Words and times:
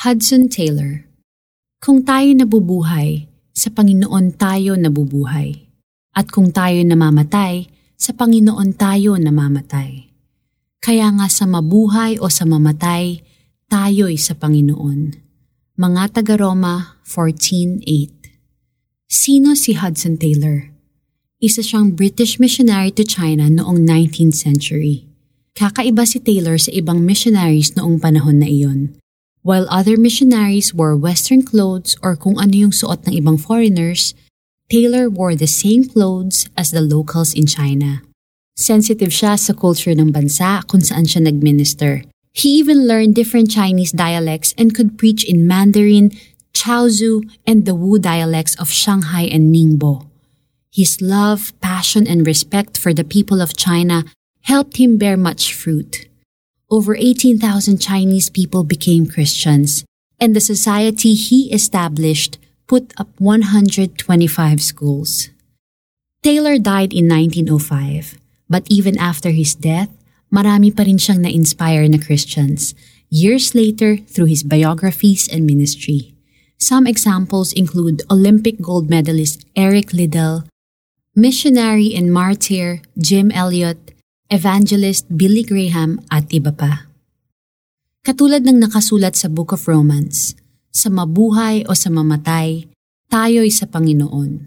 Hudson 0.00 0.48
Taylor 0.48 1.04
Kung 1.76 2.00
tayo 2.00 2.32
nabubuhay, 2.32 3.28
sa 3.52 3.68
Panginoon 3.68 4.32
tayo 4.32 4.72
nabubuhay. 4.72 5.68
At 6.16 6.32
kung 6.32 6.56
tayo 6.56 6.80
namamatay, 6.80 7.68
sa 8.00 8.16
Panginoon 8.16 8.80
tayo 8.80 9.20
namamatay. 9.20 10.08
Kaya 10.80 11.04
nga 11.12 11.28
sa 11.28 11.44
mabuhay 11.44 12.16
o 12.16 12.32
sa 12.32 12.48
mamatay, 12.48 13.20
tayo'y 13.68 14.16
sa 14.16 14.32
Panginoon. 14.40 15.20
Mga 15.76 16.02
taga-Roma 16.16 16.96
14.8 17.04 17.84
Sino 19.04 19.52
si 19.52 19.76
Hudson 19.76 20.16
Taylor? 20.16 20.72
Isa 21.44 21.60
siyang 21.60 21.92
British 21.92 22.40
missionary 22.40 22.88
to 22.88 23.04
China 23.04 23.52
noong 23.52 23.84
19th 23.84 24.48
century. 24.48 25.04
Kakaiba 25.52 26.08
si 26.08 26.24
Taylor 26.24 26.56
sa 26.56 26.72
ibang 26.72 27.04
missionaries 27.04 27.76
noong 27.76 28.00
panahon 28.00 28.40
na 28.40 28.48
iyon. 28.48 28.96
While 29.42 29.72
other 29.72 29.96
missionaries 29.96 30.74
wore 30.76 30.92
Western 30.92 31.40
clothes 31.40 31.96
or 32.04 32.12
kung 32.12 32.36
ano 32.36 32.68
yung 32.68 32.76
suot 32.76 33.08
ng 33.08 33.16
ibang 33.16 33.40
foreigners, 33.40 34.12
Taylor 34.68 35.08
wore 35.08 35.32
the 35.32 35.48
same 35.48 35.88
clothes 35.88 36.52
as 36.60 36.76
the 36.76 36.84
locals 36.84 37.32
in 37.32 37.48
China. 37.48 38.04
Sensitive 38.52 39.08
siya 39.08 39.40
sa 39.40 39.56
culture 39.56 39.96
ng 39.96 40.12
bansa 40.12 40.60
kung 40.68 40.84
saan 40.84 41.08
siya 41.08 41.24
nagminister. 41.24 42.04
He 42.36 42.60
even 42.60 42.84
learned 42.84 43.16
different 43.16 43.48
Chinese 43.48 43.96
dialects 43.96 44.52
and 44.60 44.76
could 44.76 45.00
preach 45.00 45.24
in 45.24 45.48
Mandarin, 45.48 46.12
Chaozhou, 46.52 47.24
and 47.48 47.64
the 47.64 47.72
Wu 47.72 47.96
dialects 47.96 48.52
of 48.60 48.68
Shanghai 48.68 49.24
and 49.24 49.48
Ningbo. 49.48 50.04
His 50.68 51.00
love, 51.00 51.56
passion, 51.64 52.04
and 52.04 52.28
respect 52.28 52.76
for 52.76 52.92
the 52.92 53.08
people 53.08 53.40
of 53.40 53.56
China 53.56 54.04
helped 54.44 54.76
him 54.76 55.00
bear 55.00 55.16
much 55.16 55.56
fruit 55.56 56.09
over 56.70 56.94
18,000 56.94 57.42
Chinese 57.78 58.30
people 58.30 58.62
became 58.62 59.10
Christians, 59.10 59.84
and 60.20 60.34
the 60.34 60.40
society 60.40 61.14
he 61.14 61.52
established 61.52 62.38
put 62.68 62.94
up 62.96 63.10
125 63.18 63.98
schools. 64.62 65.30
Taylor 66.22 66.58
died 66.58 66.92
in 66.92 67.08
1905, 67.08 68.18
but 68.48 68.62
even 68.70 68.96
after 68.98 69.30
his 69.30 69.54
death, 69.54 69.90
marami 70.30 70.70
pa 70.70 70.86
rin 70.86 71.02
siyang 71.02 71.26
na-inspire 71.26 71.90
na 71.90 71.98
Christians, 71.98 72.78
years 73.10 73.54
later 73.54 73.98
through 73.98 74.30
his 74.30 74.46
biographies 74.46 75.26
and 75.26 75.42
ministry. 75.42 76.14
Some 76.60 76.86
examples 76.86 77.50
include 77.52 78.06
Olympic 78.06 78.60
gold 78.62 78.86
medalist 78.86 79.42
Eric 79.56 79.90
Liddell, 79.90 80.46
missionary 81.16 81.96
and 81.96 82.12
martyr 82.14 82.84
Jim 82.94 83.32
Elliot, 83.32 83.96
Evangelist 84.30 85.10
Billy 85.10 85.42
Graham 85.42 85.98
at 86.06 86.30
iba 86.30 86.54
pa. 86.54 86.86
Katulad 88.06 88.46
ng 88.46 88.62
nakasulat 88.62 89.18
sa 89.18 89.26
Book 89.26 89.50
of 89.50 89.66
Romans, 89.66 90.38
sa 90.70 90.86
mabuhay 90.86 91.66
o 91.66 91.74
sa 91.74 91.90
mamatay, 91.90 92.70
tayo'y 93.10 93.50
sa 93.50 93.66
Panginoon. 93.66 94.46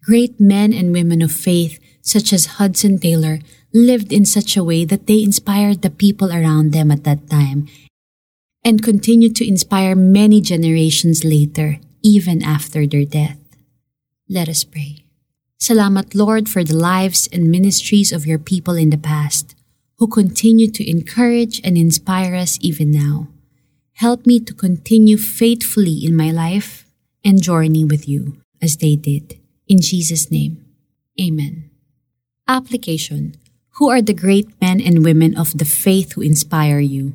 Great 0.00 0.40
men 0.40 0.72
and 0.72 0.96
women 0.96 1.20
of 1.20 1.28
faith 1.28 1.76
such 2.00 2.32
as 2.32 2.56
Hudson 2.56 2.96
Taylor 2.96 3.44
lived 3.76 4.16
in 4.16 4.24
such 4.24 4.56
a 4.56 4.64
way 4.64 4.88
that 4.88 5.04
they 5.04 5.20
inspired 5.20 5.84
the 5.84 5.92
people 5.92 6.32
around 6.32 6.72
them 6.72 6.88
at 6.88 7.04
that 7.04 7.28
time 7.28 7.68
and 8.64 8.80
continued 8.80 9.36
to 9.36 9.44
inspire 9.44 9.92
many 9.92 10.40
generations 10.40 11.20
later, 11.20 11.84
even 12.00 12.40
after 12.40 12.88
their 12.88 13.04
death. 13.04 13.36
Let 14.24 14.48
us 14.48 14.64
pray. 14.64 15.04
Salamat, 15.62 16.10
Lord, 16.16 16.48
for 16.48 16.64
the 16.64 16.74
lives 16.74 17.28
and 17.30 17.46
ministries 17.46 18.10
of 18.10 18.26
your 18.26 18.42
people 18.42 18.74
in 18.74 18.90
the 18.90 18.98
past, 18.98 19.54
who 20.02 20.08
continue 20.10 20.66
to 20.66 20.82
encourage 20.82 21.60
and 21.62 21.78
inspire 21.78 22.34
us 22.34 22.58
even 22.60 22.90
now. 22.90 23.28
Help 24.02 24.26
me 24.26 24.40
to 24.40 24.58
continue 24.58 25.16
faithfully 25.16 26.02
in 26.02 26.18
my 26.18 26.32
life 26.32 26.84
and 27.22 27.40
journey 27.40 27.84
with 27.84 28.08
you 28.08 28.42
as 28.60 28.78
they 28.78 28.96
did. 28.96 29.38
In 29.68 29.78
Jesus' 29.80 30.32
name, 30.32 30.58
Amen. 31.14 31.70
Application 32.48 33.38
Who 33.78 33.86
are 33.88 34.02
the 34.02 34.18
great 34.18 34.50
men 34.60 34.82
and 34.82 35.06
women 35.06 35.38
of 35.38 35.56
the 35.56 35.64
faith 35.64 36.18
who 36.18 36.26
inspire 36.26 36.82
you? 36.82 37.14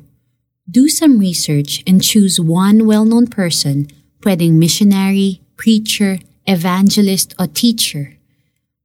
Do 0.64 0.88
some 0.88 1.20
research 1.20 1.84
and 1.84 2.00
choose 2.00 2.40
one 2.40 2.88
well 2.88 3.04
known 3.04 3.26
person, 3.28 3.92
pwedeng 4.24 4.56
missionary, 4.56 5.44
preacher, 5.60 6.24
evangelist, 6.48 7.36
or 7.36 7.44
teacher 7.44 8.16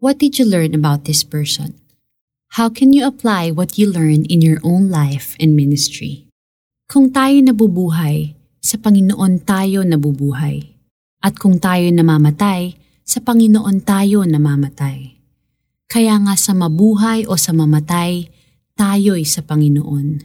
What 0.03 0.19
did 0.19 0.36
you 0.36 0.44
learn 0.44 0.75
about 0.75 1.08
this 1.08 1.24
person? 1.24 1.80
How 2.59 2.68
can 2.68 2.91
you 2.91 3.08
apply 3.08 3.56
what 3.56 3.80
you 3.80 3.88
learned 3.88 4.28
in 4.28 4.44
your 4.44 4.59
own 4.59 4.91
life 4.91 5.40
and 5.40 5.56
ministry? 5.56 6.28
Kung 6.91 7.16
tayo 7.16 7.40
nabubuhay, 7.40 8.36
sa 8.59 8.75
Panginoon 8.84 9.47
tayo 9.47 9.80
nabubuhay. 9.88 10.75
At 11.24 11.40
kung 11.40 11.56
tayo 11.56 11.88
namamatay, 11.88 12.75
sa 13.08 13.24
Panginoon 13.24 13.80
tayo 13.88 14.28
namamatay. 14.28 15.24
Kaya 15.88 16.20
nga 16.20 16.35
sa 16.35 16.52
mabuhay 16.52 17.24
o 17.24 17.40
sa 17.40 17.56
mamatay, 17.56 18.28
tayo'y 18.75 19.24
sa 19.24 19.40
Panginoon. 19.40 20.20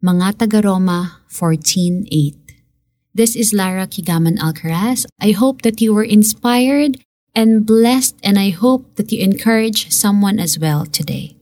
Mga 0.00 0.48
taga-Roma 0.48 1.28
14.8 1.28 2.08
This 3.12 3.36
is 3.36 3.52
Lara 3.52 3.84
Kigaman 3.84 4.40
Alcaraz. 4.40 5.04
I 5.20 5.36
hope 5.36 5.60
that 5.60 5.84
you 5.84 5.92
were 5.92 6.08
inspired 6.08 6.96
and 7.34 7.66
blessed, 7.66 8.16
and 8.22 8.38
I 8.38 8.50
hope 8.50 8.94
that 8.96 9.12
you 9.12 9.22
encourage 9.22 9.90
someone 9.90 10.38
as 10.38 10.58
well 10.58 10.86
today. 10.86 11.36